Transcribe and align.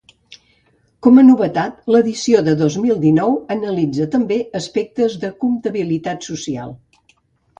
Com 1.07 1.19
a 1.21 1.23
novetat, 1.25 1.75
l'edició 1.95 2.39
de 2.47 2.55
dos 2.61 2.77
mil 2.85 2.97
dinou 3.03 3.37
analitza 3.57 4.07
també 4.15 4.39
aspectes 4.61 5.19
de 5.25 5.31
comptabilitat 5.45 6.29
social. 6.33 6.75